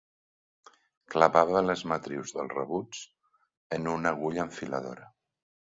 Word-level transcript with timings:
Clavava 1.15 1.61
les 1.67 1.85
matrius 1.93 2.33
dels 2.39 2.57
rebuts 2.59 3.05
en 3.79 3.95
una 3.99 4.17
agulla 4.19 4.49
enfiladora. 4.51 5.11